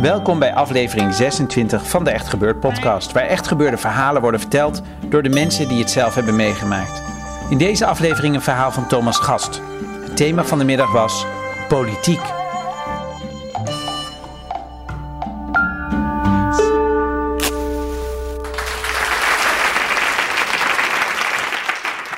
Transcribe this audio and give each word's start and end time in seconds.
Welkom 0.00 0.38
bij 0.38 0.54
aflevering 0.54 1.14
26 1.14 1.88
van 1.88 2.04
de 2.04 2.10
Echt 2.10 2.28
Gebeurd 2.28 2.60
podcast, 2.60 3.12
waar 3.12 3.26
echt 3.26 3.46
gebeurde 3.46 3.76
verhalen 3.76 4.22
worden 4.22 4.40
verteld 4.40 4.82
door 5.08 5.22
de 5.22 5.28
mensen 5.28 5.68
die 5.68 5.78
het 5.78 5.90
zelf 5.90 6.14
hebben 6.14 6.36
meegemaakt. 6.36 7.02
In 7.50 7.58
deze 7.58 7.86
aflevering 7.86 8.34
een 8.34 8.40
verhaal 8.40 8.72
van 8.72 8.88
Thomas 8.88 9.18
Gast. 9.18 9.60
Het 10.04 10.16
thema 10.16 10.44
van 10.44 10.58
de 10.58 10.64
middag 10.64 10.92
was 10.92 11.26
politiek. 11.68 12.20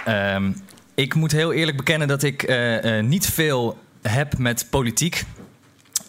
Ehm, 0.05 0.53
ik 0.95 1.15
moet 1.15 1.33
heel 1.33 1.53
eerlijk 1.53 1.77
bekennen 1.77 2.09
dat 2.09 2.23
ik 2.23 2.43
eh, 2.43 2.99
eh, 2.99 3.05
niet 3.05 3.27
veel 3.27 3.79
heb 4.03 4.39
met 4.39 4.67
politiek. 4.71 5.25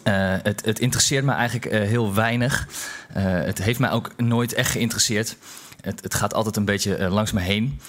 Eh, 0.04 0.34
het, 0.42 0.64
het 0.64 0.78
interesseert 0.78 1.24
me 1.24 1.32
eigenlijk 1.32 1.66
eh, 1.66 1.80
heel 1.80 2.14
weinig. 2.14 2.68
Eh, 3.12 3.22
het 3.24 3.62
heeft 3.62 3.78
mij 3.78 3.90
ook 3.90 4.10
nooit 4.16 4.52
echt 4.52 4.70
geïnteresseerd. 4.70 5.36
Het, 5.80 6.02
het 6.02 6.14
gaat 6.14 6.34
altijd 6.34 6.56
een 6.56 6.64
beetje 6.64 7.08
langs 7.08 7.32
me 7.32 7.40
heen. 7.40 7.80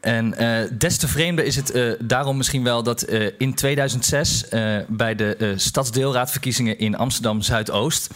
En 0.00 0.34
des 0.78 0.96
te 0.96 1.08
vreemder 1.08 1.44
is 1.44 1.56
het 1.56 1.96
daarom 2.00 2.36
misschien 2.36 2.62
wel 2.64 2.82
dat 2.82 3.02
in 3.38 3.54
2006 3.54 4.48
eh, 4.48 4.76
bij 4.88 5.14
de 5.14 5.54
stadsdeelraadverkiezingen 5.56 6.78
in 6.78 6.96
Amsterdam 6.96 7.42
Zuidoost 7.42 8.10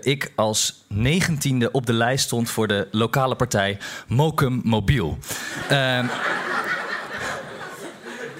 ik 0.00 0.32
als 0.34 0.84
negentiende 0.86 1.70
op 1.70 1.86
de 1.86 1.92
lijst 1.92 2.24
stond 2.24 2.50
voor 2.50 2.66
de 2.66 2.88
lokale 2.90 3.34
partij 3.34 3.78
Mokum 4.06 4.60
Mobiel. 4.64 5.18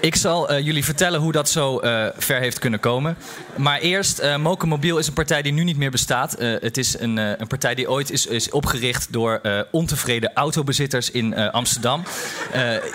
Ik 0.01 0.15
zal 0.15 0.49
eh, 0.49 0.65
jullie 0.65 0.85
vertellen 0.85 1.19
hoe 1.19 1.31
dat 1.31 1.49
zo 1.49 1.79
eh, 1.79 2.05
ver 2.17 2.39
heeft 2.39 2.59
kunnen 2.59 2.79
komen. 2.79 3.17
Maar 3.55 3.79
eerst, 3.79 4.21
uh, 4.21 4.97
is 4.97 5.07
een 5.07 5.13
partij 5.13 5.41
die 5.41 5.53
nu 5.53 5.63
niet 5.63 5.77
meer 5.77 5.91
bestaat. 5.91 6.35
Het 6.39 6.77
is 6.77 6.99
een, 6.99 7.17
een 7.17 7.47
partij 7.47 7.75
die 7.75 7.89
ooit 7.89 8.11
is, 8.11 8.25
is 8.25 8.49
opgericht 8.49 9.13
door 9.13 9.41
ontevreden 9.71 10.33
autobezitters 10.33 11.11
in 11.11 11.35
Amsterdam. 11.35 12.03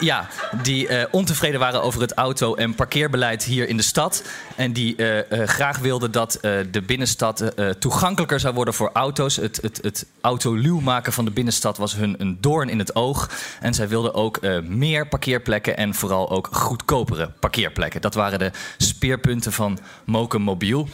Ja, 0.01 0.29
die 0.63 0.89
ontevreden 1.11 1.61
waren 1.61 1.83
over 1.83 2.01
het 2.01 2.13
auto- 2.13 2.55
en 2.55 2.75
parkeerbeleid 2.75 3.45
hier 3.45 3.69
in 3.69 3.77
de 3.77 3.83
stad. 3.83 4.23
En 4.57 4.73
die 4.73 4.97
graag 5.31 5.79
wilden 5.79 6.11
dat 6.11 6.39
de 6.71 6.83
binnenstad 6.87 7.45
toegankelijker 7.79 8.41
zou 8.41 8.55
worden 8.55 8.75
voor 8.75 8.91
auto's. 8.93 9.37
Het, 9.37 9.59
het, 9.63 9.79
het 9.83 10.07
autoluw 10.21 10.81
maken 10.81 11.13
van 11.13 11.25
de 11.25 11.31
binnenstad 11.31 11.77
was 11.77 11.95
hun 11.95 12.15
een 12.19 12.39
doorn 12.41 12.69
in 12.69 12.79
het 12.79 12.95
oog. 12.95 13.31
En 13.61 13.75
zij 13.75 13.89
wilden 13.89 14.15
ook 14.15 14.41
meer 14.63 15.07
parkeerplekken 15.07 15.77
en 15.77 15.95
vooral 15.95 16.31
ook 16.31 16.49
goedkopere 16.95 17.33
parkeerplekken. 17.41 18.01
Dat 18.01 18.15
waren 18.15 18.39
de 18.39 18.51
speerpunten 18.77 19.53
van 19.53 19.79
Mokum 20.05 20.43
Mobiel. 20.43 20.89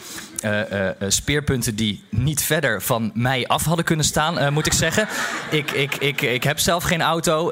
Uh, 0.45 0.59
uh, 0.59 0.89
speerpunten 1.07 1.75
die 1.75 2.03
niet 2.09 2.43
verder 2.43 2.81
van 2.81 3.11
mij 3.13 3.47
af 3.47 3.65
hadden 3.65 3.85
kunnen 3.85 4.05
staan, 4.05 4.53
moet 4.53 4.65
ik 4.65 4.73
zeggen. 4.73 5.07
Ik, 5.49 5.71
ik, 5.71 5.95
ik, 5.95 6.21
ik 6.21 6.43
heb 6.43 6.59
zelf 6.59 6.83
geen 6.83 7.01
auto. 7.01 7.51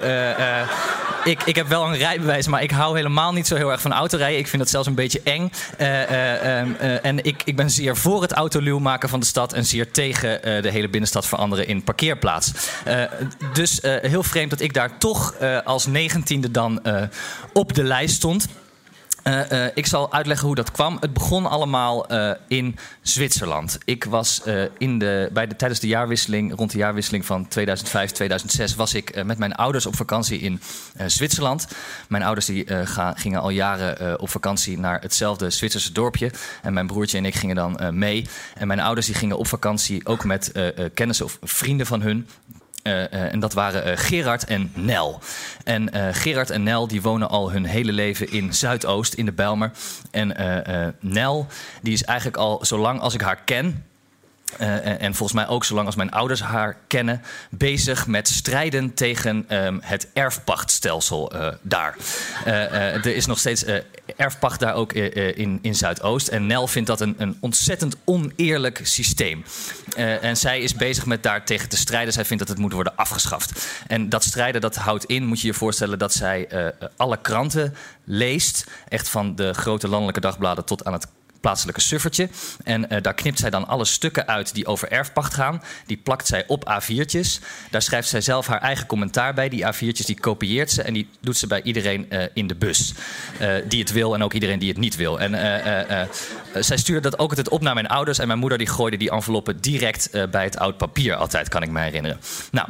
Ik, 1.24 1.44
ik 1.44 1.56
heb 1.56 1.68
wel 1.68 1.86
een 1.86 1.98
rijbewijs, 1.98 2.48
maar 2.48 2.64
ik 2.64 2.72
hou 2.72 2.96
helemaal 2.96 3.34
niet 3.34 3.48
zo 3.48 3.56
heel 3.56 3.72
erg 3.72 3.82
van 3.82 3.94
autorijden. 3.94 4.40
Ik 4.40 4.48
vind 4.48 4.62
dat 4.62 4.72
zelfs 4.72 4.88
een 4.88 4.96
beetje 4.96 5.22
eng. 5.24 5.42
Um, 5.42 6.76
en 7.02 7.24
ik, 7.24 7.42
ik 7.46 7.56
ben 7.56 7.70
zeer 7.70 7.98
voor 7.98 8.22
het 8.22 8.32
autoluw 8.32 8.80
maken 8.80 9.10
van 9.10 9.20
de 9.20 9.26
stad 9.26 9.54
en 9.54 9.66
zeer 9.66 9.92
tegen 9.92 10.42
de 10.62 10.70
hele 10.72 10.90
binnenstad 10.90 11.28
veranderen 11.28 11.68
in 11.68 11.84
parkeerplaats. 11.84 12.52
dus 13.54 13.80
heel 13.82 14.24
vreemd 14.24 14.50
dat 14.50 14.60
ik 14.60 14.74
daar 14.74 14.98
toch 14.98 15.36
als 15.64 15.86
negentiende 15.86 16.52
dan 16.52 16.82
op 17.54 17.74
de 17.74 17.84
lijst 17.84 18.16
stond. 18.16 18.48
Uh, 19.24 19.52
uh, 19.52 19.66
ik 19.74 19.86
zal 19.86 20.14
uitleggen 20.14 20.48
hoe 20.48 20.56
dat 20.56 20.72
kwam. 20.72 20.98
Het 21.00 21.14
begon 21.14 21.46
allemaal 21.46 22.14
uh, 22.14 22.32
in 22.48 22.78
Zwitserland. 23.02 23.78
Ik 23.86 24.04
was 24.04 24.42
in 24.78 25.00
de, 25.00 25.30
bij 25.34 25.48
de, 25.48 25.56
tijdens 25.56 25.80
de 25.80 25.88
jaarwisseling, 25.88 26.56
rond 26.56 26.72
de 26.72 26.78
jaarwisseling 26.78 27.26
van 27.26 27.48
2005, 27.48 28.12
2006, 28.12 28.76
was 28.76 28.94
ik 28.94 29.24
met 29.24 29.38
mijn 29.38 29.56
ouders 29.56 29.86
op 29.86 29.96
vakantie 29.96 30.40
in 30.40 30.62
Zwitserland. 31.06 31.68
Mijn 32.08 32.24
ouders 32.24 32.46
die, 32.46 32.86
ga, 32.86 33.14
gingen 33.14 33.42
al 33.42 33.50
jaren 33.50 34.20
op 34.20 34.30
vakantie 34.30 34.80
naar 34.80 35.02
hetzelfde 35.02 35.50
Zwitserse 35.50 35.92
dorpje. 35.92 36.32
En 36.62 36.74
mijn 36.74 36.88
broertje 36.88 37.18
en 37.18 37.26
ik 37.26 37.36
gingen 37.36 37.56
dan 37.56 37.80
mee. 37.92 38.28
En 38.56 38.68
mijn 38.68 38.80
ouders 38.80 39.06
die 39.06 39.16
gingen 39.16 39.38
op 39.38 39.48
vakantie 39.48 40.06
ook 40.06 40.24
met 40.24 40.52
kennissen 40.94 41.26
of 41.26 41.38
vrienden 41.42 41.86
van 41.86 42.02
hun. 42.02 42.28
Uh, 42.90 42.96
uh, 42.96 43.34
en 43.34 43.40
dat 43.40 43.54
waren 43.54 43.88
uh, 43.88 43.98
Gerard 43.98 44.46
en 44.46 44.72
Nel. 44.76 45.20
En 45.64 46.14
Gerard 46.14 46.50
en 46.50 46.64
Nel 46.64 46.88
die 46.88 47.02
wonen 47.02 47.30
al 47.30 47.52
hun 47.52 47.66
hele 47.66 47.92
leven 47.92 48.32
in 48.32 48.54
Zuidoost, 48.54 49.14
in 49.14 49.26
de 49.26 49.32
Bijlmer. 49.32 49.72
En 50.12 50.36
Nel 51.00 51.48
die 51.82 51.94
is 51.94 52.04
eigenlijk 52.04 52.38
al 52.38 52.66
zo 52.66 52.78
lang 52.78 53.00
als 53.00 53.14
ik 53.14 53.22
haar 53.22 53.42
ken... 53.46 53.84
Uh, 54.58 55.02
en 55.02 55.16
volgens 55.16 55.34
mij 55.34 55.48
ook 55.48 55.66
zolang 55.66 55.86
als 55.86 55.96
mijn 55.96 56.12
ouders 56.12 56.42
haar 56.42 56.78
kennen, 56.88 57.22
bezig 57.50 58.08
met 58.08 58.28
strijden 58.28 58.94
tegen 58.94 59.46
um, 59.66 59.80
het 59.84 60.08
erfpachtstelsel 60.14 61.36
uh, 61.36 61.48
daar. 61.62 61.96
Er 62.46 63.16
is 63.16 63.26
nog 63.26 63.40
steeds 63.40 63.66
erfpacht 64.16 64.60
daar 64.60 64.74
ook 64.74 64.94
in, 64.94 65.60
in 65.62 65.76
Zuidoost. 65.76 66.28
En 66.28 66.46
Nel 66.46 66.68
vindt 66.68 66.88
dat 66.88 67.02
een, 67.02 67.16
een 67.18 67.38
ontzettend 67.40 67.96
oneerlijk 68.06 68.80
systeem. 68.84 69.44
en 69.96 70.38
zij 70.38 70.60
is 70.60 70.76
bezig 70.76 71.06
met 71.06 71.24
daar 71.24 71.46
tegen 71.46 71.70
te 71.70 71.78
strijden. 71.78 72.14
Zij 72.14 72.26
vindt 72.26 72.40
dat 72.40 72.52
het 72.52 72.62
moet 72.62 72.74
worden 72.74 72.96
afgeschaft. 72.96 73.68
En 73.88 74.10
dat 74.10 74.24
strijden 74.24 74.62
dat 74.62 74.76
houdt 74.76 75.06
in, 75.06 75.26
moet 75.26 75.42
je 75.42 75.48
je 75.48 75.54
voorstellen, 75.54 76.00
dat 76.00 76.14
zij 76.14 76.50
alle 76.98 77.18
kranten 77.22 77.76
leest. 78.04 78.66
Echt 78.88 79.10
van 79.10 79.36
de 79.36 79.54
grote 79.54 79.88
landelijke 79.88 80.22
dagbladen 80.22 80.66
tot 80.66 80.86
aan 80.86 80.94
het 80.94 81.08
plaatselijke 81.42 81.82
suffertje. 81.82 82.30
En 82.64 82.94
uh, 82.94 83.02
daar 83.02 83.14
knipt 83.14 83.40
zij 83.40 83.50
dan 83.50 83.68
alle 83.68 83.86
stukken 83.86 84.28
uit 84.28 84.54
die 84.54 84.66
over 84.66 84.92
erfpacht 84.92 85.34
gaan. 85.34 85.64
Die 85.86 85.98
plakt 85.98 86.28
zij 86.28 86.44
op 86.48 86.80
A4'tjes. 86.82 87.44
Daar 87.70 87.82
schrijft 87.82 88.08
zij 88.08 88.22
zelf 88.22 88.48
haar 88.48 88.62
eigen 88.62 88.86
commentaar 88.86 89.34
bij. 89.34 89.50
Die 89.50 89.66
A4'tjes 89.66 90.06
die 90.06 90.20
kopieert 90.20 90.72
ze 90.72 90.82
en 90.82 90.94
die 90.94 91.10
doet 91.20 91.38
ze 91.38 91.48
bij 91.48 91.62
iedereen 91.62 92.06
uh, 92.10 92.24
in 92.34 92.48
de 92.48 92.56
bus. 92.56 92.94
Uh, 93.42 93.54
die 93.68 93.80
het 93.80 93.92
wil 93.92 94.14
en 94.14 94.24
ook 94.24 94.34
iedereen 94.34 94.60
die 94.60 94.70
het 94.70 94.78
niet 94.78 94.96
wil. 94.96 95.20
En 95.20 95.32
zij 96.64 96.78
stuurde 96.78 97.10
dat 97.10 97.20
ook 97.20 97.30
altijd 97.30 97.50
op 97.50 97.62
naar 97.62 97.74
mijn 97.74 97.88
ouders. 97.88 98.20
En 98.20 98.28
mijn 98.28 98.40
moeder 98.40 98.58
die 98.58 98.68
gooide 98.68 98.98
die 98.98 99.12
enveloppen 99.12 99.62
direct 99.62 100.10
bij 100.32 100.44
het 100.44 100.58
oud 100.58 100.78
papier 100.78 101.16
altijd, 101.16 101.50
kan 101.50 101.64
ik 101.64 101.70
me 101.70 101.80
herinneren. 101.80 102.20
Nou, 102.52 102.68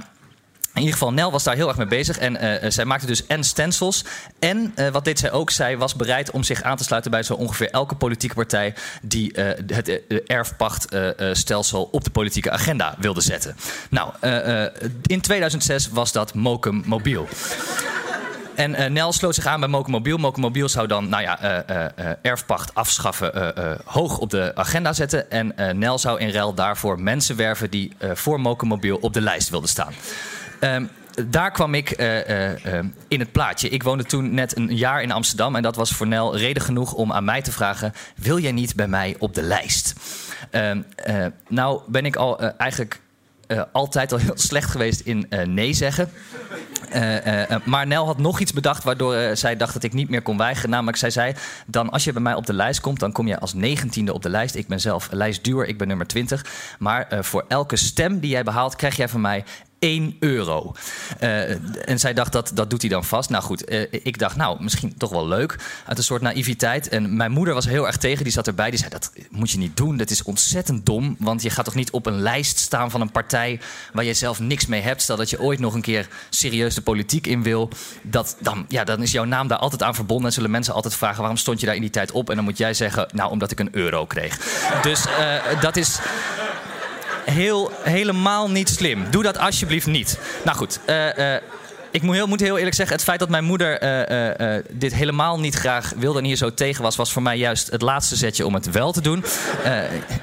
in 0.80 0.86
ieder 0.86 1.00
geval, 1.00 1.14
Nel 1.14 1.32
was 1.32 1.44
daar 1.44 1.56
heel 1.56 1.68
erg 1.68 1.78
mee 1.78 1.88
bezig. 1.88 2.18
En 2.18 2.44
uh, 2.64 2.70
zij 2.72 2.86
maakte 2.86 3.06
dus 3.06 3.28
en 3.28 3.44
stencils. 3.44 4.06
En 4.40 4.74
uh, 4.76 4.88
wat 4.88 5.06
dit 5.06 5.20
zij 5.20 5.32
ook 5.32 5.50
zei, 5.52 5.78
was 5.78 5.96
bereid 5.96 6.32
om 6.32 6.44
zich 6.44 6.62
aan 6.62 6.78
te 6.78 6.84
sluiten 6.84 7.12
bij 7.12 7.24
zo 7.24 7.34
ongeveer 7.34 7.70
elke 7.70 7.96
politieke 7.96 8.36
partij 8.36 8.74
die 9.02 9.34
het 9.68 10.02
erfpachtstelsel 10.28 11.90
op 11.92 12.04
de 12.04 12.10
politieke 12.10 12.52
agenda 12.52 12.96
wilde 12.98 13.22
zetten. 13.22 13.56
Nou, 13.90 14.14
in 15.06 15.22
2006 15.22 15.90
was 15.90 16.12
dat 16.12 16.34
Mokum 16.34 16.84
Mobiel. 16.86 17.28
En 18.56 18.72
uh, 18.72 18.86
Nel 18.86 19.14
sloot 19.14 19.36
zich 19.36 19.46
aan 19.46 19.60
bij 19.60 19.70
Mokomobiel. 19.70 20.18
Mokomobiel 20.18 20.70
zou 20.70 20.88
dan 20.88 21.10
nou 21.10 21.24
ja, 21.24 21.40
erfpacht 22.22 22.76
afschaffen 22.76 23.54
hoog 23.86 24.18
op 24.18 24.30
de 24.30 24.52
agenda 24.56 24.94
zetten. 24.94 25.32
En 25.32 25.80
Nel 25.80 26.00
zou 26.00 26.20
in 26.20 26.30
ruil 26.30 26.54
daarvoor 26.54 27.02
mensen 27.02 27.36
werven 27.36 27.70
die 27.70 27.94
voor 28.14 28.40
Mokomobiel 28.40 28.98
op 29.02 29.14
de 29.14 29.22
lijst 29.22 29.50
wilden 29.50 29.70
staan. 29.70 29.94
Um, 30.62 30.90
daar 31.26 31.52
kwam 31.52 31.74
ik 31.74 31.92
in 33.08 33.20
het 33.20 33.32
plaatje. 33.32 33.70
Ik 33.70 33.84
woonde 33.84 34.04
toen 34.04 34.34
net 34.34 34.58
een 34.58 34.76
jaar 34.76 35.02
in 35.02 35.12
Amsterdam. 35.12 35.56
En 35.56 35.62
dat 35.62 35.76
was 35.76 35.92
voor 35.92 36.08
Nel 36.08 36.38
reden 36.38 36.64
genoeg 36.64 36.94
om 36.94 37.12
aan 37.12 37.24
mij 37.24 37.42
te 37.42 37.52
vragen: 37.52 37.94
Wil 38.16 38.40
jij 38.40 38.52
niet 38.52 38.76
bij 38.76 38.88
mij 38.88 39.16
op 39.20 39.34
de 39.34 39.42
lijst? 39.42 39.94
nou 41.48 41.82
ben 41.88 42.06
ik 42.06 42.16
al 42.16 42.40
eigenlijk 42.40 43.00
eh, 43.50 43.62
altijd 43.72 44.12
al 44.12 44.18
heel 44.28 44.38
slecht 44.38 44.70
geweest 44.70 45.00
in 45.00 45.26
eh, 45.30 45.48
nee 45.48 45.74
zeggen. 45.74 46.10
Eh, 46.90 47.52
eh, 47.52 47.62
maar 47.66 47.88
Nel 47.88 48.06
had 48.06 48.18
nog 48.18 48.40
iets 48.40 48.54
bedacht 48.54 48.84
waardoor 48.84 49.16
eh, 49.16 49.36
zij 49.36 49.56
dacht 49.56 49.74
dat 49.74 49.84
ik 49.84 49.94
niet 49.94 50.10
meer 50.10 50.22
kon 50.22 50.38
weigeren. 50.38 50.70
Namelijk, 50.70 50.98
zij 50.98 51.10
zei: 51.10 51.34
dan 51.66 51.90
als 51.90 52.04
je 52.04 52.14
bij 52.14 52.22
mij 52.22 52.34
op 52.34 52.46
de 52.46 52.54
lijst 52.54 52.82
komt, 52.82 53.00
dan 53.00 53.12
kom 53.12 53.28
je 53.28 53.40
als 53.40 53.54
negentiende 53.54 54.14
op 54.14 54.22
de 54.22 54.30
lijst. 54.30 54.56
Ik 54.56 54.68
ben 54.68 54.80
zelf 54.80 55.08
lijstduur, 55.12 55.68
ik 55.68 55.78
ben 55.78 55.88
nummer 55.88 56.08
20. 56.08 56.46
Maar 56.80 57.08
eh, 57.08 57.22
voor 57.22 57.46
elke 57.48 57.76
stem 57.76 58.20
die 58.20 58.30
jij 58.30 58.44
behaalt, 58.44 58.76
krijg 58.76 58.96
jij 58.96 59.10
van 59.10 59.22
mij 59.22 59.44
1 59.80 60.16
euro. 60.20 60.76
Eh, 61.20 61.90
en 61.90 62.00
zij 62.00 62.14
dacht 62.14 62.32
dat 62.32 62.52
dat 62.54 62.70
doet 62.70 62.82
hij 62.82 62.90
dan 62.90 63.04
vast. 63.06 63.30
Nou 63.30 63.44
goed, 63.44 63.66
eh, 63.66 63.82
ik 63.92 64.18
dacht 64.18 64.36
nou 64.36 64.64
misschien 64.64 64.98
toch 64.98 65.10
wel 65.10 65.28
leuk. 65.28 65.56
Uit 65.86 65.98
een 65.98 66.04
soort 66.04 66.22
naïviteit. 66.22 66.88
En 66.88 67.16
mijn 67.16 67.32
moeder 67.32 67.54
was 67.54 67.66
heel 67.66 67.88
erg 67.88 67.98
tegen. 67.98 68.24
Die 68.24 68.34
zat 68.34 68.48
erbij. 68.48 68.70
Die 68.70 68.80
zei 68.80 68.92
dat 68.92 69.12
moet 69.30 69.52
je 69.52 69.58
niet 69.58 69.78
doen. 69.78 69.98
Dat 69.98 70.10
is 70.10 70.24
ontzettend 70.24 70.86
dom. 70.86 71.16
Want 71.20 71.42
je 71.42 71.50
gaat 71.50 71.66
toch 71.66 71.76
niet 71.76 71.92
op 71.92 72.06
een 72.06 72.22
lijst 72.22 72.58
staan 72.58 72.92
van 72.92 73.02
een 73.02 73.12
partij 73.12 73.60
waar 73.94 74.04
je 74.04 74.14
zelf 74.14 74.40
niks 74.40 74.66
mee 74.66 74.82
hebt. 74.82 75.02
Stel 75.02 75.16
dat 75.16 75.30
je 75.30 75.42
ooit 75.42 75.60
nog 75.60 75.74
een 75.74 75.82
keer 75.82 76.08
serieus 76.30 76.76
de 76.76 76.82
politiek 76.82 77.28
in 77.28 77.44
wil. 77.44 77.70
Dat, 78.02 78.38
dan, 78.40 78.66
ja, 78.68 78.84
dan 78.84 79.02
is 79.02 79.12
jouw 79.12 79.24
naam 79.24 79.48
daar 79.48 79.58
altijd 79.58 79.84
aan 79.84 79.96
verbonden. 79.96 80.26
En 80.26 80.34
zullen 80.34 80.52
mensen 80.52 80.74
altijd 80.74 80.96
vragen 80.96 81.20
waarom 81.20 81.38
stond 81.38 81.60
je 81.60 81.66
daar 81.66 81.76
in 81.76 81.82
die 81.82 81.90
tijd 81.90 82.12
op. 82.12 82.30
En 82.30 82.36
dan 82.36 82.44
moet 82.44 82.58
jij 82.58 82.74
zeggen 82.74 83.08
nou 83.14 83.32
omdat 83.32 83.52
ik 83.52 83.60
een 83.60 83.76
euro 83.76 84.06
kreeg. 84.06 84.38
Dus 84.82 85.06
eh, 85.06 85.62
dat 85.62 85.76
is 85.76 86.00
heel, 87.30 87.72
helemaal 87.84 88.50
niet 88.50 88.70
slim. 88.70 89.06
Doe 89.10 89.24
dat 89.24 89.38
alsjeblieft 89.38 89.88
niet. 89.88 90.20
Nou 90.44 90.58
goed, 90.58 90.80
eh, 90.86 91.36
eh, 91.36 91.42
ik 91.92 92.02
moet 92.02 92.16
heel, 92.16 92.28
moet 92.28 92.40
heel 92.40 92.58
eerlijk 92.58 92.76
zeggen... 92.76 92.96
het 92.96 93.06
feit 93.06 93.20
dat 93.20 93.30
mijn 93.30 93.44
moeder 93.44 93.80
eh, 93.80 94.64
dit 94.72 94.94
helemaal 94.94 95.40
niet 95.40 95.56
graag 95.56 95.94
wilde... 95.98 96.20
en 96.20 96.26
hier 96.26 96.36
zo 96.36 96.54
tegen 96.54 96.84
was... 96.84 96.96
was 96.96 97.12
voor 97.12 97.22
mij 97.22 97.38
juist 97.38 97.72
het 97.72 97.82
laatste 97.82 98.16
zetje 98.16 98.46
om 98.46 98.54
het 98.54 98.72
wel 98.72 98.92
te 98.92 99.02
doen. 99.02 99.24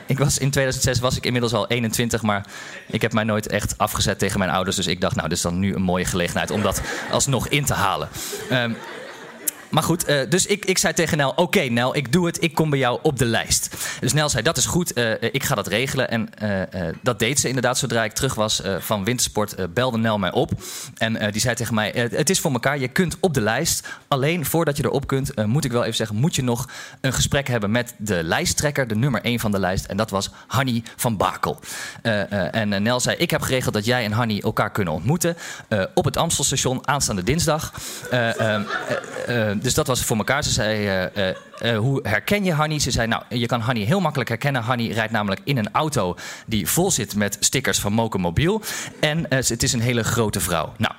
Ik 0.06 0.19
was, 0.19 0.38
in 0.38 0.50
2006 0.50 0.99
was 0.99 1.17
ik 1.17 1.25
inmiddels 1.25 1.53
al 1.53 1.67
21... 1.67 2.23
maar 2.23 2.47
ik 2.87 3.03
heb 3.03 3.12
mij 3.12 3.25
nooit 3.25 3.47
echt 3.47 3.79
afgezet 3.79 4.19
tegen 4.19 4.38
mijn 4.38 4.50
ouders. 4.50 4.76
Dus 4.76 4.87
ik 4.87 5.00
dacht, 5.00 5.17
nou, 5.17 5.29
dit 5.29 5.37
is 5.37 5.43
dan 5.43 5.59
nu 5.59 5.75
een 5.75 5.82
mooie 5.82 6.05
gelegenheid... 6.05 6.50
om 6.50 6.62
dat 6.62 6.81
alsnog 7.11 7.49
in 7.49 7.64
te 7.64 7.75
halen. 7.75 8.09
Ehm, 8.50 8.73
maar 9.69 9.83
goed, 9.83 10.05
eh, 10.05 10.21
dus 10.29 10.47
ik, 10.47 10.65
ik 10.65 10.79
zei 10.79 10.95
tegen 10.95 11.17
Nel: 11.17 11.33
Oké, 11.37 11.61
Nel, 11.61 11.97
ik 11.97 12.13
doe 12.13 12.27
het. 12.27 12.43
Ik 12.43 12.55
kom 12.55 12.71
bij 12.71 12.79
jou 12.79 12.99
op 13.03 13.19
de 13.19 13.25
lijst. 13.25 13.77
Dus 14.01 14.13
Nel 14.13 14.29
zei: 14.29 14.43
Dat 14.43 14.57
is 14.57 14.67
goed. 14.67 14.93
eh, 14.93 15.13
ik 15.21 15.45
ga 15.45 15.55
dat 15.55 15.67
regelen. 15.67 16.11
En 16.11 16.35
eh, 16.35 16.83
dat 17.03 17.19
deed 17.19 17.41
ze 17.41 17.49
inderdaad. 17.49 17.79
Zodra 17.79 18.05
ik 18.05 18.13
terug 18.13 18.35
was 18.35 18.63
van 18.79 19.05
wintersport, 19.05 19.75
belde 19.75 19.99
Nel 19.99 20.19
mij 20.19 20.33
op. 20.33 20.51
En 20.95 21.33
die 21.33 21.41
zei 21.41 21.55
tegen 21.55 21.75
mij: 21.75 21.91
Het 21.95 22.31
is 22.31 22.41
voor 22.41 22.53
elkaar. 22.53 22.79
Je 22.79 22.89
kunt 22.89 23.17
op 23.21 23.35
de 23.35 23.41
lijst. 23.41 23.89
Alleen 24.09 24.45
voordat 24.45 24.77
je 24.77 24.85
erop 24.85 25.07
kunt, 25.07 25.47
moet 25.47 25.65
ik 25.65 25.73
wel 25.73 25.83
even 25.83 25.97
zeggen: 25.97 26.17
Moet 26.17 26.35
je 26.35 26.43
nog 26.43 26.69
een 27.01 27.12
gesprek 27.12 27.49
hebben 27.49 27.71
met 27.71 27.95
de 27.99 28.23
lijsttrekker, 28.23 28.89
de 28.89 28.97
nummer 28.97 29.21
1 29.23 29.41
van 29.41 29.51
de 29.51 29.59
lijst. 29.59 29.85
En 29.85 29.97
dat 29.97 30.11
was 30.11 30.31
Hanny 30.47 30.83
van 30.97 31.17
Bakel. 31.17 31.61
En 32.03 32.83
Nel 32.83 33.01
zei: 33.01 33.17
Ik 33.17 33.31
heb 33.31 33.43
geregeld 33.43 33.75
dat 33.75 33.85
jij 33.85 34.05
en 34.05 34.12
Hanny 34.12 34.41
elkaar 34.41 34.71
kunnen 34.71 34.95
ontmoeten. 34.95 35.37
op 35.95 36.05
het 36.05 36.17
Amstelstation 36.17 36.89
aanstaande 36.89 37.23
dinsdag. 37.23 37.73
Eh, 39.56 39.62
dus 39.62 39.75
dat 39.75 39.87
was 39.87 40.03
voor 40.03 40.17
elkaar. 40.17 40.44
Ze 40.44 40.50
zei, 40.50 40.87
eh, 40.87 41.29
eh, 41.29 41.79
hoe 41.79 42.00
herken 42.03 42.44
je 42.44 42.53
Hanny? 42.53 42.79
Ze 42.79 42.91
zei, 42.91 43.06
nou, 43.06 43.23
je 43.29 43.47
kan 43.47 43.61
Hanny 43.61 43.85
heel 43.85 44.00
makkelijk 44.00 44.29
herkennen. 44.29 44.62
Hanny 44.62 44.91
rijdt 44.91 45.12
namelijk 45.12 45.41
in 45.44 45.58
een 45.58 45.73
auto 45.73 46.17
die 46.47 46.67
vol 46.67 46.91
zit 46.91 47.14
met 47.14 47.37
stickers 47.41 47.79
van 47.79 47.93
Moken 47.93 48.20
Mobiel. 48.20 48.62
En 49.00 49.26
het 49.29 49.62
is 49.62 49.73
een 49.73 49.81
hele 49.81 50.05
grote 50.05 50.41
vrouw. 50.41 50.73
Nou, 50.76 50.94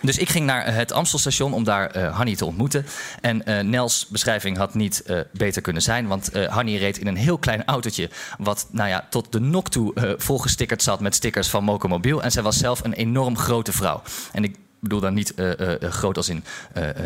dus 0.00 0.18
ik 0.18 0.28
ging 0.28 0.46
naar 0.46 0.74
het 0.74 0.92
Amstelstation 0.92 1.52
om 1.52 1.64
daar 1.64 1.90
eh 1.90 2.16
Hanny 2.16 2.36
te 2.36 2.44
ontmoeten. 2.44 2.86
En 3.20 3.70
Nels 3.70 4.06
beschrijving 4.08 4.56
had 4.56 4.74
niet 4.74 5.02
beter 5.32 5.62
kunnen 5.62 5.82
zijn. 5.82 6.06
Want 6.06 6.30
Hanny 6.48 6.76
reed 6.76 6.98
in 6.98 7.06
een 7.06 7.16
heel 7.16 7.38
klein 7.38 7.64
autootje. 7.64 8.10
Wat 8.38 8.66
nou 8.70 8.88
ja, 8.88 9.06
tot 9.10 9.32
de 9.32 9.40
nok 9.40 9.68
toe 9.68 10.14
volgestickerd 10.18 10.82
zat 10.82 11.00
met 11.00 11.14
stickers 11.14 11.48
van 11.48 11.64
Mokomobiel. 11.64 12.22
En 12.22 12.30
zij 12.30 12.42
was 12.42 12.58
zelf 12.58 12.84
een 12.84 12.92
enorm 12.92 13.36
grote 13.36 13.72
vrouw. 13.72 14.02
En 14.32 14.44
ik 14.44 14.56
bedoel 14.80 15.00
dan 15.00 15.14
niet 15.14 15.34
eh, 15.34 15.60
eh, 15.60 15.82
eh, 15.82 15.90
groot 15.90 16.16
als 16.16 16.28
in 16.28 16.44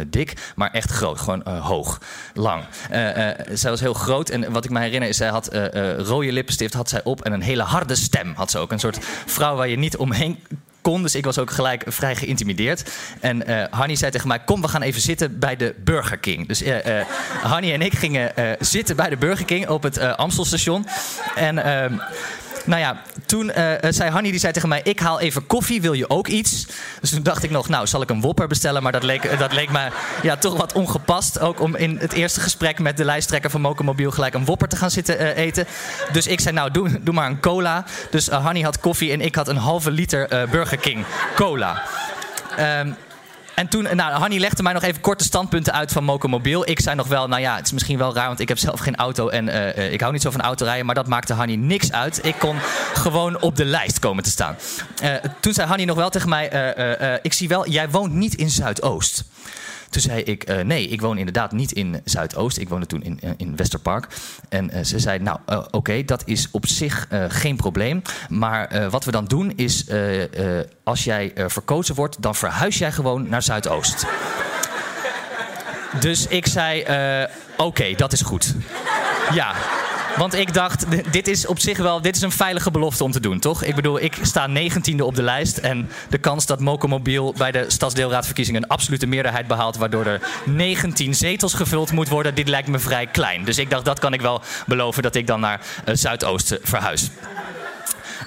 dik, 0.07 0.53
maar 0.55 0.71
echt 0.71 0.91
groot. 0.91 1.19
Gewoon 1.19 1.49
hoog, 1.49 2.01
lang. 2.35 2.65
Zij 3.53 3.71
was 3.71 3.81
heel 3.81 3.95
groot 3.95 4.29
en 4.29 4.53
wat 4.53 4.65
ik 4.65 4.71
me 4.71 4.81
herinner 4.81 5.09
is... 5.09 5.17
zij 5.17 5.29
had 5.29 5.55
rode 5.99 6.33
lippenstift 6.33 6.75
had 6.75 6.89
zij 6.89 7.01
op 7.05 7.25
en 7.25 7.33
een 7.33 7.43
hele 7.43 7.63
harde 7.63 7.95
stem 7.95 8.33
had 8.37 8.51
ze 8.51 8.59
ook. 8.59 8.73
Een 8.73 8.79
soort 8.79 8.99
vrouw 9.27 9.57
waar 9.57 9.69
je 9.69 9.79
niet 9.79 9.97
omheen 9.97 10.39
kon. 10.81 11.03
Dus 11.03 11.15
ik 11.15 11.25
was 11.25 11.39
ook 11.39 11.51
gelijk 11.51 11.85
vrij 11.87 12.17
geïntimideerd. 12.17 12.91
En 13.21 13.47
eh 13.47 13.65
Hanny 13.71 13.95
zei 13.95 14.11
tegen 14.11 14.29
mij: 14.29 14.39
Kom, 14.39 14.61
we 14.61 14.69
gaan 14.69 14.83
even 14.83 15.01
zitten 15.01 15.39
bij 15.39 15.57
de 15.57 15.75
Burger 15.85 16.19
King. 16.19 16.49
Dus 16.49 16.63
eh 16.63 17.05
Hanny 17.43 17.73
en 17.73 17.83
ik 17.83 17.95
gingen 17.95 18.33
zitten 18.61 18.97
bij 18.97 19.09
de 19.09 19.17
Burger 19.17 19.45
King 19.45 19.69
op 19.69 19.83
het 19.83 19.99
Amstelstation. 19.99 20.87
En. 21.35 21.59
Nou 22.65 22.81
ja, 22.81 23.03
toen 23.27 23.51
eh, 23.51 23.85
eh, 23.85 23.93
zei 23.93 24.11
Hanny, 24.11 24.31
die 24.31 24.41
zei 24.41 24.53
tegen 24.53 24.69
mij... 24.69 24.81
ik 24.85 25.01
haal 25.01 25.21
even 25.21 25.47
koffie, 25.47 25.81
wil 25.81 25.93
je 25.93 26.11
ook 26.11 26.29
iets? 26.29 26.67
Dus 27.01 27.11
toen 27.11 27.23
dacht 27.23 27.43
ik 27.43 27.51
nog, 27.51 27.69
nou, 27.69 27.87
zal 27.87 28.03
ik 28.03 28.11
een 28.11 28.21
Whopper 28.21 28.47
bestellen? 28.49 28.83
Maar 28.83 28.93
dat 28.93 29.03
leek, 29.03 29.25
eh, 29.25 29.39
dat 29.39 29.53
leek 29.53 29.71
me 29.71 29.89
ja, 30.23 30.37
toch 30.37 30.57
wat 30.57 30.73
ongepast. 30.73 31.41
Ook 31.41 31.61
om 31.61 31.77
in 31.77 31.97
het 31.99 32.13
eerste 32.13 32.41
gesprek 32.41 32.79
met 32.79 32.97
de 32.97 33.05
lijsttrekker 33.05 33.51
van 33.51 33.61
Mokomobiel... 33.61 34.11
gelijk 34.11 34.35
een 34.35 34.45
Whopper 34.45 34.69
te 34.69 34.77
gaan 34.77 34.91
zitten 34.91 35.37
eten. 35.37 35.67
Dus 36.13 36.27
ik 36.27 36.41
zei, 36.41 36.55
nou, 36.55 36.71
doe, 36.71 37.13
maar 37.13 37.27
een 37.27 37.41
cola. 37.41 37.85
Dus 38.11 38.29
Hanny 38.29 38.61
had 38.61 38.81
koffie 38.81 39.13
en 39.13 39.21
ik 39.21 39.35
had 39.35 39.49
een 39.49 39.57
halve 39.57 39.91
liter 39.91 40.49
Burger 40.51 40.79
King 40.79 41.05
cola. 41.35 41.83
Ehm, 42.57 42.93
en 43.61 43.69
toen, 43.69 43.97
nou, 43.97 44.13
Hanny 44.13 44.39
legde 44.39 44.63
mij 44.63 44.73
nog 44.73 44.83
even 44.83 45.01
korte 45.01 45.25
standpunten 45.25 45.73
uit 45.73 45.93
van 45.93 46.05
Mokomobiel. 46.05 46.69
Ik 46.69 46.81
zei 46.81 46.97
nog 46.97 47.07
wel, 47.07 47.29
nou 47.29 47.41
ja, 47.41 47.57
het 47.57 47.67
is 47.67 47.73
misschien 47.73 47.99
wel 47.99 48.15
raar, 48.15 48.27
want 48.27 48.41
ik 48.41 48.49
heb 48.49 48.59
zelf 48.59 48.81
geen 48.81 48.97
auto 48.97 49.29
en 49.29 49.49
eh, 49.49 49.87
eh, 49.87 49.93
ik 49.93 50.01
hou 50.01 50.13
niet 50.13 50.23
zo 50.23 50.31
van 50.31 50.41
autorijden. 50.41 50.87
Maar 50.87 50.95
dat 50.95 51.07
maakte 51.07 51.35
Hanny 51.35 51.55
niks 51.55 51.93
uit. 51.93 52.25
Ik 52.25 52.35
kon 52.39 52.57
gewoon 52.95 53.41
op 53.41 53.57
de 53.57 53.65
lijst 53.65 53.99
komen 53.99 54.25
te 54.25 54.31
staan. 54.31 54.57
Eh, 55.03 55.15
toen 55.41 55.53
zei 55.53 55.69
Hanny 55.69 55.85
nog 55.85 55.97
wel 55.97 56.11
tegen 56.11 56.29
mij, 56.29 56.45
ik 57.23 57.33
zie 57.33 57.49
wel, 57.49 57.69
jij 57.69 57.91
woont 57.91 58.13
niet 58.13 58.35
in 58.35 58.51
Zuidoost. 58.51 59.25
Toen 59.91 60.03
zei 60.03 60.23
ik, 60.23 60.43
eh, 60.43 60.65
nee, 60.65 60.89
ik 60.89 61.01
woon 61.01 61.19
inderdaad 61.19 61.53
niet 61.53 61.73
in 61.73 62.01
Zuidoost. 62.05 62.59
Ik 62.59 62.69
woonde 62.69 62.87
toen 62.87 63.03
in, 63.03 63.21
eh, 63.21 63.31
in 63.37 63.57
Westerpark. 63.57 64.07
En 64.49 64.71
eh, 64.71 64.85
ze 64.85 64.99
zei, 64.99 65.19
nou, 65.19 65.39
oké, 65.71 66.05
dat 66.05 66.23
is 66.25 66.49
op 66.51 66.67
zich 66.67 67.09
geen 67.29 67.57
probleem. 67.57 68.03
Maar 68.29 68.91
wat 68.91 69.05
we 69.05 69.11
dan 69.11 69.25
doen 69.25 69.53
is, 69.57 69.87
als 70.85 71.05
jij 71.05 71.33
verkozen 71.47 71.95
wordt... 71.95 72.23
dan 72.23 72.35
verhuis 72.35 72.79
jij 72.79 72.93
gewoon 72.93 73.29
naar 73.29 73.43
Zuidoost. 73.43 74.07
dus 76.01 76.27
ik 76.27 76.47
zei, 76.47 76.85
oké, 77.57 77.93
dat 77.97 78.13
is 78.13 78.23
goed. 78.23 78.55
Ja, 79.33 79.55
want 80.17 80.35
ik 80.35 80.55
dacht, 80.55 80.87
dit 81.13 81.29
is 81.29 81.47
op 81.47 81.59
zich 81.59 81.79
wel 81.79 82.01
dit 82.01 82.17
is 82.17 82.23
een 82.23 82.33
veilige 82.33 82.71
belofte 82.71 83.05
om 83.05 83.11
te 83.11 83.21
doen, 83.21 83.39
toch? 83.39 83.63
Ik 83.63 83.75
bedoel, 83.75 84.01
ik 84.01 84.17
sta 84.23 84.49
19e 84.49 85.01
op 85.01 85.15
de 85.15 85.23
lijst. 85.23 85.59
En 85.59 85.91
de 86.09 86.19
kans 86.19 86.47
dat 86.47 86.61
Mokomobiel 86.61 87.35
bij 87.37 87.51
de 87.51 87.65
stadsdeelraadverkiezingen 87.69 88.63
een 88.63 88.69
absolute 88.69 89.07
meerderheid 89.07 89.47
behaalt. 89.47 89.77
waardoor 89.77 90.07
er 90.07 90.21
19 90.45 91.15
zetels 91.15 91.55
gevuld 91.55 91.93
moet 91.93 92.09
worden, 92.09 92.35
dit 92.35 92.49
lijkt 92.49 92.69
me 92.69 92.79
vrij 92.79 93.07
klein. 93.07 93.45
Dus 93.45 93.59
ik 93.59 93.71
dacht, 93.71 93.85
dat 93.85 93.99
kan 93.99 94.13
ik 94.13 94.21
wel 94.21 94.43
beloven 94.67 95.03
dat 95.03 95.15
ik 95.15 95.27
dan 95.27 95.41
naar 95.41 95.61
eh, 95.85 95.95
Zuidoosten 95.95 96.59
verhuis. 96.63 97.11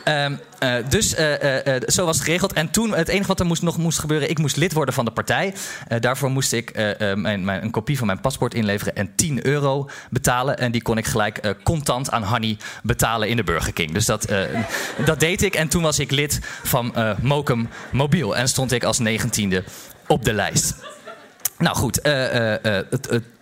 Ehm, 0.04 0.36
eh, 0.60 0.76
dus 0.90 1.16
eh, 1.16 1.76
eh, 1.76 1.82
zo 1.88 2.06
was 2.06 2.16
het 2.16 2.26
geregeld. 2.26 2.54
En 2.54 2.72
toen, 2.72 2.94
het 2.94 3.08
enige 3.08 3.28
wat 3.28 3.40
er 3.40 3.46
moest, 3.46 3.62
nog 3.62 3.78
moest 3.78 4.00
gebeuren, 4.00 4.30
ik 4.30 4.40
moest 4.40 4.56
lid 4.56 4.74
worden 4.74 4.94
van 4.94 5.06
de 5.06 5.12
partij. 5.12 5.54
Daarvoor 6.00 6.30
moest 6.30 6.54
ik 6.54 6.74
mijn, 7.16 7.48
een 7.48 7.72
kopie 7.72 7.98
van 7.98 8.08
mijn 8.08 8.22
paspoort 8.22 8.54
inleveren 8.54 8.96
en 8.96 9.16
10 9.16 9.46
euro 9.46 9.90
betalen. 10.10 10.58
En 10.58 10.72
die 10.72 10.82
kon 10.82 10.98
ik 10.98 11.06
gelijk 11.06 11.56
contant 11.64 12.12
aan 12.12 12.24
Hanny 12.24 12.58
betalen 12.84 13.30
in 13.30 13.36
de 13.36 13.44
Burger 13.44 13.74
King. 13.74 13.92
Dus 13.92 14.06
dat, 14.06 14.28
dat 15.06 15.20
deed 15.20 15.42
ik. 15.42 15.56
En 15.56 15.68
toen 15.68 15.82
was 15.82 16.00
ik 16.00 16.12
lid 16.12 16.40
van 16.64 16.94
Mokum 17.22 17.70
Mobiel. 17.92 18.38
En 18.38 18.48
stond 18.48 18.72
ik 18.72 18.84
als 18.84 19.00
19e 19.00 19.64
op 20.08 20.26
de 20.26 20.34
lijst. 20.34 20.76
Nou 21.64 21.76
goed, 21.76 22.02
eh, 22.02 22.54
eh, 22.54 22.76
eh, 22.80 22.82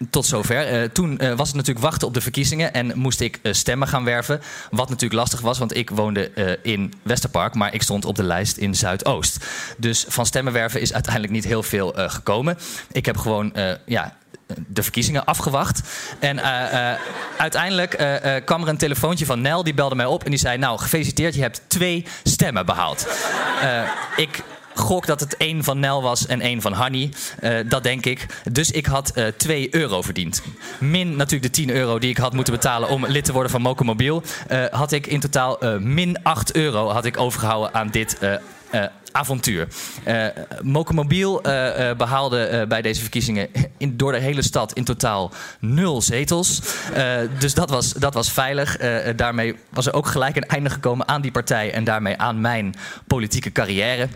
tot 0.09 0.25
zover. 0.25 0.91
Toen 0.91 1.17
was 1.17 1.47
het 1.47 1.55
natuurlijk 1.55 1.85
wachten 1.85 2.07
op 2.07 2.13
de 2.13 2.21
verkiezingen 2.21 2.73
en 2.73 2.97
moest 2.97 3.21
ik 3.21 3.39
stemmen 3.43 3.87
gaan 3.87 4.03
werven. 4.03 4.41
Wat 4.71 4.89
natuurlijk 4.89 5.19
lastig 5.19 5.41
was, 5.41 5.57
want 5.57 5.75
ik 5.75 5.89
woonde 5.89 6.57
in 6.61 6.93
Westerpark, 7.03 7.53
maar 7.53 7.73
ik 7.73 7.81
stond 7.81 8.05
op 8.05 8.15
de 8.15 8.23
lijst 8.23 8.57
in 8.57 8.75
Zuidoost. 8.75 9.45
Dus 9.77 10.05
van 10.07 10.25
stemmen 10.25 10.53
werven 10.53 10.81
is 10.81 10.93
uiteindelijk 10.93 11.33
niet 11.33 11.43
heel 11.43 11.63
veel 11.63 11.93
gekomen. 11.95 12.57
Ik 12.91 13.05
heb 13.05 13.17
gewoon, 13.17 13.53
ja, 13.85 14.15
de 14.67 14.83
verkiezingen 14.83 15.25
afgewacht. 15.25 15.81
En 16.19 16.41
uiteindelijk 17.37 17.89
kwam 18.45 18.61
er 18.61 18.67
een 18.67 18.77
telefoontje 18.77 19.25
van 19.25 19.41
Nel, 19.41 19.63
die 19.63 19.73
belde 19.73 19.95
mij 19.95 20.05
op 20.05 20.23
en 20.23 20.29
die 20.29 20.39
zei: 20.39 20.57
Nou, 20.57 20.79
gefeliciteerd, 20.79 21.35
je 21.35 21.41
hebt 21.41 21.61
twee 21.67 22.05
stemmen 22.23 22.65
behaald. 22.65 23.07
Eh, 23.61 23.83
ik 24.15 24.43
gok 24.81 25.05
dat 25.05 25.19
het 25.19 25.37
één 25.37 25.63
van 25.63 25.79
Nel 25.79 26.01
was 26.01 26.25
en 26.25 26.41
één 26.41 26.61
van 26.61 26.73
Hanny. 26.73 27.11
Eh, 27.39 27.57
dat 27.65 27.83
denk 27.83 28.05
ik. 28.05 28.25
Dus 28.51 28.71
ik 28.71 28.85
had 28.85 29.11
eh 29.11 29.25
2 29.27 29.75
euro 29.75 30.01
verdiend. 30.01 30.41
Min 30.79 31.15
natuurlijk 31.15 31.53
de 31.53 31.61
10 31.61 31.69
euro 31.69 31.99
die 31.99 32.09
ik 32.09 32.17
had 32.17 32.33
moeten 32.33 32.53
betalen 32.53 32.89
om 32.89 33.05
lid 33.05 33.25
te 33.25 33.33
worden 33.33 33.51
van 33.51 33.61
Mokomobiel. 33.61 34.23
eh 34.47 34.65
had 34.71 34.91
ik 34.91 35.07
in 35.07 35.19
totaal 35.19 35.57
min 35.79 36.23
8 36.23 36.55
euro 36.55 36.89
had 36.89 37.05
ik 37.05 37.17
overgehouden 37.17 37.73
aan 37.73 37.87
dit. 37.89 38.17
avontuur. 39.11 39.67
Uh, 40.07 40.85
Mobiel 40.91 41.47
uh, 41.47 41.91
behaalde 41.97 42.65
bij 42.67 42.81
deze 42.81 43.01
verkiezingen 43.01 43.49
in, 43.77 43.97
door 43.97 44.11
de 44.11 44.17
hele 44.19 44.41
stad 44.41 44.73
in 44.73 44.83
totaal 44.83 45.31
nul 45.59 46.01
zetels. 46.01 46.61
dus 47.39 47.53
dat 47.53 47.69
was, 47.69 47.93
dat 47.93 48.13
was 48.13 48.31
veilig. 48.31 48.77
daarmee 49.15 49.55
was 49.69 49.87
er 49.87 49.93
ook 49.93 50.07
gelijk 50.07 50.35
een 50.35 50.47
einde 50.47 50.69
gekomen 50.69 51.07
aan 51.07 51.21
die 51.21 51.31
partij 51.31 51.73
en 51.73 51.83
daarmee 51.83 52.17
aan 52.17 52.41
mijn 52.41 52.75
politieke 53.07 53.51
carrière. 53.51 54.07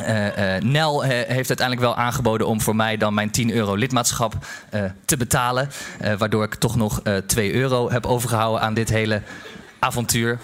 Uh, 0.00 0.54
uh, 0.56 0.62
Nel 0.62 1.04
uh, 1.04 1.08
heeft 1.10 1.48
uiteindelijk 1.48 1.80
wel 1.80 1.96
aangeboden 1.96 2.46
om 2.46 2.60
voor 2.60 2.76
mij 2.76 2.96
dan 2.96 3.14
mijn 3.14 3.30
10 3.30 3.50
euro 3.52 3.74
lidmaatschap 3.74 4.34
te 5.04 5.16
betalen. 5.16 5.70
waardoor 6.18 6.44
ik 6.44 6.54
toch 6.54 6.76
nog 6.76 7.02
2 7.26 7.52
euro 7.54 7.90
heb 7.90 8.06
overgehouden 8.06 8.60
aan 8.60 8.74
dit 8.74 8.88
hele 8.88 9.22
avontuur. 9.78 10.38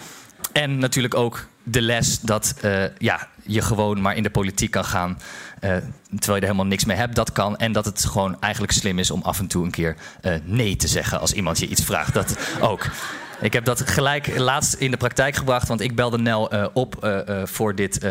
En 0.52 0.78
natuurlijk 0.78 1.14
ook 1.14 1.47
de 1.62 1.82
les 1.82 2.21
dat 2.21 2.54
ja, 2.99 3.28
je 3.42 3.62
gewoon 3.62 4.00
maar 4.00 4.16
in 4.16 4.23
de 4.23 4.30
politiek 4.30 4.71
kan 4.71 4.85
gaan. 4.85 5.18
terwijl 5.61 5.80
je 6.18 6.32
er 6.32 6.40
helemaal 6.40 6.66
niks 6.66 6.85
mee 6.85 6.97
hebt, 6.97 7.14
dat 7.14 7.32
kan. 7.32 7.56
En 7.56 7.73
dat 7.73 7.85
het 7.85 8.04
gewoon 8.04 8.37
eigenlijk 8.40 8.73
slim 8.73 8.99
is 8.99 9.11
om 9.11 9.23
af 9.23 9.38
en 9.38 9.47
toe 9.47 9.64
een 9.64 9.71
keer 9.71 9.97
nee 10.44 10.76
te 10.76 10.88
zeggen 10.88 11.21
als 11.21 11.32
iemand 11.32 11.59
je 11.59 11.66
iets 11.66 11.85
vraagt. 11.85 12.14
Dat 12.14 12.37
ook. 12.61 12.87
Ik 13.42 13.52
heb 13.52 13.64
dat 13.64 13.80
gelijk 13.80 14.38
laatst 14.38 14.75
in 14.75 14.90
de 14.90 14.96
praktijk 14.96 15.34
gebracht, 15.34 15.68
want 15.68 15.80
ik 15.80 15.94
belde 15.94 16.18
Nel 16.18 16.54
uh, 16.54 16.66
op 16.72 17.04
uh, 17.04 17.18
uh, 17.28 17.42
voor 17.44 17.75
dit, 17.75 18.06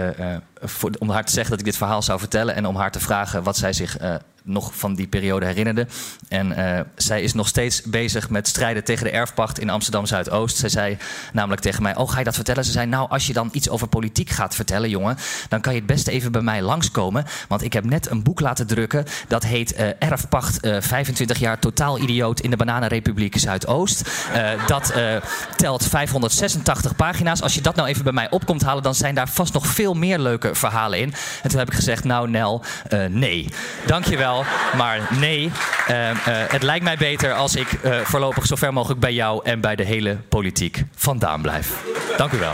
voor, 0.62 0.92
om 1.00 1.10
haar 1.10 1.26
te 1.26 1.32
zeggen 1.32 1.50
dat 1.50 1.60
ik 1.60 1.66
dit 1.66 1.78
verhaal 1.78 2.02
zou 2.02 2.20
vertellen 2.20 2.56
en 2.56 2.66
om 2.66 2.76
haar 2.76 2.92
te 2.92 3.00
vragen 3.00 3.44
wat 3.44 3.58
zij 3.58 3.74
zich 3.74 3.98
nog 4.44 4.76
van 4.76 4.96
die 4.96 5.08
periode 5.08 5.46
herinnerde. 5.46 5.88
En 6.28 6.52
uh, 6.52 6.80
zij 6.96 7.22
is 7.22 7.34
nog 7.34 7.48
steeds 7.48 7.82
bezig 7.82 8.30
met 8.30 8.48
strijden 8.48 8.84
tegen 8.84 9.06
de 9.06 9.12
erfpacht 9.12 9.60
in 9.60 9.70
Amsterdam 9.70 10.06
Zuidoost. 10.06 10.58
Zij 10.58 10.70
zei 10.70 10.98
namelijk 11.34 11.62
tegen 11.62 11.84
mij: 11.84 11.96
Oh, 11.96 12.10
ga 12.10 12.18
je 12.18 12.24
dat 12.24 12.36
vertellen? 12.36 12.66
Ze 12.66 12.72
zei: 12.72 12.86
Nou, 12.86 13.10
als 13.10 13.28
je 13.28 13.34
dan 13.34 13.50
iets 13.52 13.70
over 13.70 13.88
politiek 13.88 14.30
gaat 14.30 14.56
vertellen, 14.56 14.90
jongen, 14.90 15.18
dan 15.50 15.62
kan 15.62 15.74
je 15.74 15.78
het 15.80 15.88
beste 15.88 16.12
even 16.12 16.32
bij 16.32 16.42
mij 16.42 16.62
langskomen. 16.62 17.26
Want 17.48 17.64
ik 17.64 17.74
heb 17.74 17.86
net 17.86 18.10
een 18.10 18.24
boek 18.24 18.40
laten 18.40 18.68
drukken. 18.68 19.06
Dat 19.28 19.44
heet 19.44 19.80
uh, 19.80 19.88
Erfpacht 20.00 20.66
uh, 20.66 20.78
25 20.80 21.40
jaar 21.40 21.60
totaal 21.60 22.00
idioot 22.00 22.40
in 22.40 22.50
de 22.50 22.58
Bananenrepubliek 22.58 23.38
Zuidoost. 23.38 24.10
dat 24.68 24.94
telt 25.56 25.86
586 25.88 26.96
pagina's. 26.96 27.42
Als 27.42 27.54
je 27.54 27.62
dat 27.62 27.76
nou 27.76 27.88
even 27.88 28.04
bij 28.04 28.14
mij 28.14 28.30
op 28.30 28.46
komt 28.46 28.62
halen, 28.62 28.84
dan 28.84 28.96
zijn 28.96 29.16
daar 29.16 29.30
vast 29.30 29.54
nog 29.54 29.68
veel 29.68 29.94
meer 29.94 30.20
leuke 30.20 30.56
verhalen 30.56 31.00
in. 31.00 31.14
En 31.44 31.50
toen 31.50 31.60
heb 31.60 31.68
ik 31.68 31.74
gezegd: 31.74 32.04
Nou, 32.04 32.30
Nel, 32.30 32.64
nee. 33.10 33.48
Dankjewel 33.86 34.41
maar 34.78 35.00
nee. 35.20 35.52
Uh, 35.90 36.10
uh, 36.10 36.16
het 36.26 36.64
lijkt 36.64 36.84
mij 36.84 36.98
beter 36.98 37.34
als 37.34 37.56
ik 37.56 37.68
uh, 37.84 38.00
voorlopig 38.00 38.46
zo 38.46 38.56
ver 38.56 38.74
mogelijk 38.74 39.00
bij 39.00 39.14
jou 39.14 39.42
en 39.44 39.62
bij 39.62 39.76
de 39.76 39.84
hele 39.84 40.18
politiek 40.30 40.84
vandaan 40.96 41.42
blijf. 41.42 41.84
Dank 42.18 42.32
u 42.32 42.38
wel. 42.40 42.54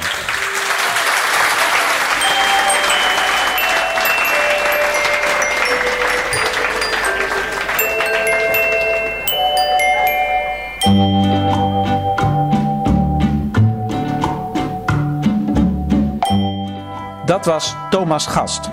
Dat 17.25 17.46
was 17.46 17.75
Thomas 17.89 18.27
Gast. 18.27 18.70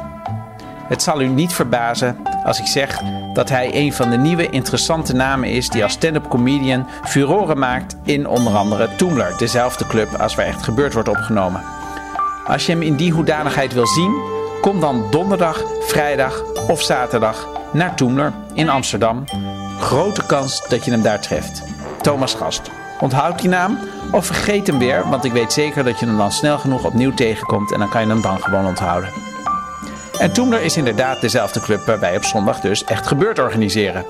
Het 0.89 1.03
zal 1.03 1.21
u 1.21 1.27
niet 1.27 1.53
verbazen 1.53 2.17
als 2.45 2.59
ik 2.59 2.67
zeg 2.67 3.01
dat 3.33 3.49
hij 3.49 3.71
een 3.75 3.93
van 3.93 4.11
de 4.11 4.17
nieuwe 4.17 4.51
interessante 4.51 5.15
namen 5.15 5.49
is 5.49 5.69
die 5.69 5.83
als 5.83 5.93
stand-up 5.93 6.29
comedian 6.29 6.89
furoren 7.05 7.59
maakt 7.59 7.97
in 8.03 8.29
onder 8.29 8.57
andere 8.57 8.89
Toomler, 8.97 9.35
dezelfde 9.39 9.87
club 9.87 10.15
als 10.21 10.35
waar 10.35 10.47
echt 10.47 10.63
gebeurd 10.63 10.93
wordt 10.93 11.09
opgenomen. 11.09 11.63
Als 12.47 12.67
je 12.67 12.73
hem 12.73 12.83
in 12.83 12.97
die 12.97 13.13
hoedanigheid 13.13 13.73
wil 13.73 13.87
zien, 13.87 14.15
kom 14.61 14.81
dan 14.81 15.07
donderdag, 15.11 15.63
vrijdag 15.81 16.43
of 16.69 16.83
zaterdag 16.83 17.49
naar 17.73 17.95
Toomler 17.95 18.33
in 18.55 18.69
Amsterdam. 18.69 19.25
Grote 19.81 20.27
kans 20.27 20.69
dat 20.69 20.85
je 20.85 20.91
hem 20.91 21.03
daar 21.03 21.21
treft. 21.21 21.63
Thomas 22.01 22.35
Gast. 22.35 22.71
Onthoud 23.01 23.41
die 23.41 23.49
naam 23.49 23.79
of 24.11 24.27
vergeet 24.27 24.67
hem 24.67 24.79
weer, 24.79 25.09
want 25.09 25.25
ik 25.25 25.33
weet 25.33 25.53
zeker 25.53 25.85
dat 25.85 25.99
je 26.01 26.07
hem 26.07 26.17
dan 26.17 26.33
snel 26.33 26.59
genoeg 26.59 26.85
opnieuw 26.85 27.15
tegenkomt 27.15 27.73
en 27.73 27.79
dan 27.79 27.89
kan 27.89 28.01
je 28.01 28.09
hem 28.09 28.23
dan 28.23 28.41
gewoon 28.41 28.67
onthouden. 28.67 29.34
En 30.19 30.33
Toemler 30.33 30.63
is 30.63 30.77
inderdaad 30.77 31.21
dezelfde 31.21 31.61
club 31.61 31.87
waar 31.87 32.01
wij 32.01 32.17
op 32.17 32.25
zondag 32.25 32.61
dus 32.61 32.85
echt 32.85 33.07
gebeurd 33.07 33.39
organiseren. 33.39 34.05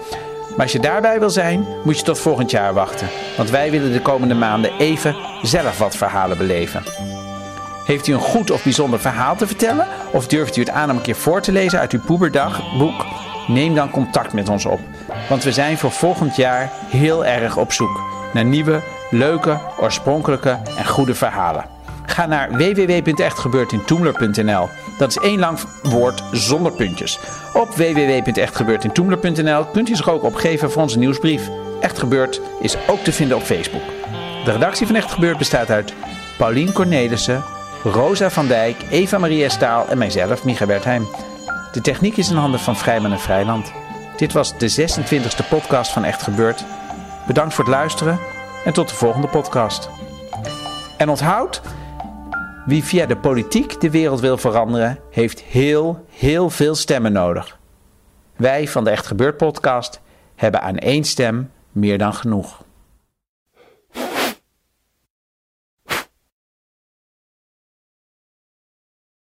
Maar 0.50 0.62
als 0.62 0.72
je 0.72 0.80
daarbij 0.80 1.18
wil 1.18 1.30
zijn, 1.30 1.66
moet 1.84 1.98
je 1.98 2.04
tot 2.04 2.18
volgend 2.18 2.50
jaar 2.50 2.74
wachten. 2.74 3.08
Want 3.36 3.50
wij 3.50 3.70
willen 3.70 3.92
de 3.92 4.02
komende 4.02 4.34
maanden 4.34 4.72
even 4.78 5.16
zelf 5.42 5.78
wat 5.78 5.96
verhalen 5.96 6.38
beleven. 6.38 6.82
Heeft 7.84 8.06
u 8.06 8.12
een 8.12 8.20
goed 8.20 8.50
of 8.50 8.62
bijzonder 8.62 9.00
verhaal 9.00 9.36
te 9.36 9.46
vertellen? 9.46 9.86
Of 10.10 10.26
durft 10.26 10.56
u 10.56 10.60
het 10.60 10.70
aan 10.70 10.90
om 10.90 10.96
een 10.96 11.02
keer 11.02 11.16
voor 11.16 11.40
te 11.40 11.52
lezen 11.52 11.78
uit 11.78 11.92
uw 11.92 12.00
Poeberdagboek? 12.00 13.06
Neem 13.46 13.74
dan 13.74 13.90
contact 13.90 14.32
met 14.32 14.48
ons 14.48 14.64
op. 14.66 14.80
Want 15.28 15.42
we 15.44 15.52
zijn 15.52 15.78
voor 15.78 15.90
volgend 15.90 16.36
jaar 16.36 16.70
heel 16.88 17.24
erg 17.24 17.56
op 17.56 17.72
zoek 17.72 18.00
naar 18.32 18.44
nieuwe, 18.44 18.82
leuke, 19.10 19.58
oorspronkelijke 19.80 20.58
en 20.76 20.86
goede 20.86 21.14
verhalen. 21.14 21.64
Ga 22.06 22.26
naar 22.26 22.50
www.echtgebeurtintoemler.nl. 22.50 24.68
Dat 24.98 25.08
is 25.08 25.18
één 25.18 25.38
lang 25.38 25.58
woord 25.82 26.22
zonder 26.32 26.72
puntjes. 26.72 27.18
Op 27.52 27.74
www.echtgebeurtintoemler.nl 27.74 29.64
kunt 29.64 29.88
u 29.88 29.96
zich 29.96 30.10
ook 30.10 30.22
opgeven 30.22 30.70
voor 30.70 30.82
onze 30.82 30.98
nieuwsbrief. 30.98 31.48
Echt 31.80 31.98
Gebeurd 31.98 32.40
is 32.60 32.76
ook 32.86 33.00
te 33.00 33.12
vinden 33.12 33.36
op 33.36 33.42
Facebook. 33.42 33.82
De 34.44 34.52
redactie 34.52 34.86
van 34.86 34.96
Echt 34.96 35.12
Gebeurd 35.12 35.38
bestaat 35.38 35.70
uit 35.70 35.94
Paulien 36.36 36.72
Cornelissen, 36.72 37.44
Rosa 37.82 38.30
van 38.30 38.46
Dijk, 38.46 38.76
Eva 38.90 39.18
Maria 39.18 39.48
Staal 39.48 39.88
en 39.88 39.98
mijzelf, 39.98 40.44
Micha 40.44 40.66
Wertheim. 40.66 41.08
De 41.72 41.80
techniek 41.80 42.16
is 42.16 42.30
in 42.30 42.36
handen 42.36 42.60
van 42.60 42.76
Vrijman 42.76 43.12
en 43.12 43.20
Vrijland. 43.20 43.72
Dit 44.16 44.32
was 44.32 44.58
de 44.58 44.70
26e 44.70 45.48
podcast 45.48 45.92
van 45.92 46.04
Echt 46.04 46.22
Gebeurd. 46.22 46.64
Bedankt 47.26 47.54
voor 47.54 47.64
het 47.64 47.74
luisteren 47.74 48.18
en 48.64 48.72
tot 48.72 48.88
de 48.88 48.94
volgende 48.94 49.28
podcast. 49.28 49.88
En 50.96 51.08
onthoud, 51.08 51.60
wie 52.64 52.84
via 52.84 53.06
de 53.06 53.16
politiek 53.16 53.80
de 53.80 53.90
wereld 53.90 54.20
wil 54.20 54.36
veranderen, 54.36 54.98
heeft 55.10 55.40
heel, 55.40 56.04
heel 56.10 56.50
veel 56.50 56.74
stemmen 56.74 57.12
nodig. 57.12 57.58
Wij 58.36 58.68
van 58.68 58.84
de 58.84 58.90
Echt 58.90 59.06
Gebeurd 59.06 59.36
podcast 59.36 60.00
hebben 60.34 60.62
aan 60.62 60.76
één 60.76 61.04
stem 61.04 61.50
meer 61.72 61.98
dan 61.98 62.14
genoeg. 62.14 62.63